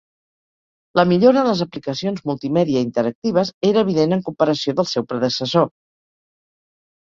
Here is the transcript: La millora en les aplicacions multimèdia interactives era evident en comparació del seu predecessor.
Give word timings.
La 0.99 1.03
millora 1.11 1.43
en 1.45 1.47
les 1.49 1.61
aplicacions 1.65 2.23
multimèdia 2.31 2.83
interactives 2.87 3.53
era 3.71 3.87
evident 3.89 4.19
en 4.21 4.27
comparació 4.33 4.77
del 4.83 4.93
seu 4.97 5.09
predecessor. 5.15 5.73